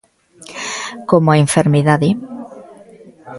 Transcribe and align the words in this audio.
Como 1.09 1.27
a 1.33 1.39
enfermidade. 1.45 2.09